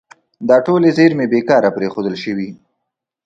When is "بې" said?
1.31-1.39